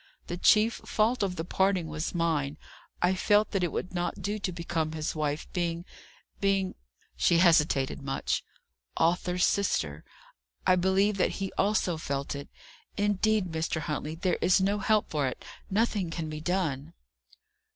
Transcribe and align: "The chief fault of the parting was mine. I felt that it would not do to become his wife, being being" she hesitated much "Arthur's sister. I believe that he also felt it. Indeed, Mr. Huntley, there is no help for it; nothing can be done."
"The 0.25 0.37
chief 0.37 0.81
fault 0.83 1.21
of 1.21 1.35
the 1.35 1.45
parting 1.45 1.85
was 1.85 2.15
mine. 2.15 2.57
I 3.03 3.13
felt 3.13 3.51
that 3.51 3.63
it 3.63 3.71
would 3.71 3.93
not 3.93 4.19
do 4.23 4.39
to 4.39 4.51
become 4.51 4.93
his 4.93 5.13
wife, 5.15 5.47
being 5.53 5.85
being" 6.39 6.73
she 7.15 7.37
hesitated 7.37 8.01
much 8.01 8.43
"Arthur's 8.97 9.45
sister. 9.45 10.03
I 10.65 10.75
believe 10.75 11.17
that 11.17 11.33
he 11.33 11.53
also 11.55 11.97
felt 11.97 12.33
it. 12.33 12.49
Indeed, 12.97 13.51
Mr. 13.51 13.81
Huntley, 13.81 14.15
there 14.15 14.39
is 14.41 14.59
no 14.59 14.79
help 14.79 15.07
for 15.11 15.27
it; 15.27 15.45
nothing 15.69 16.09
can 16.09 16.29
be 16.29 16.41
done." 16.41 16.95